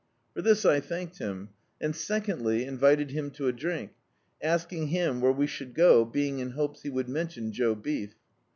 For 0.33 0.41
this 0.41 0.65
I 0.65 0.79
thanked 0.79 1.19
him, 1.19 1.49
and 1.79 1.95
secondly, 1.95 2.65
invited 2.65 3.11
him 3.11 3.29
to 3.37 3.47
a 3.47 3.51
drink, 3.53 3.91
asking 4.41 4.87
him 4.87 5.21
where 5.21 5.31
we 5.31 5.45
should 5.45 5.75
go, 5.75 6.05
being 6.05 6.39
in 6.39 6.49
hopes 6.53 6.81
he 6.81 6.89
would 6.89 7.07
mention 7.07 7.51
Joe 7.51 7.75
Beef. 7.75 8.15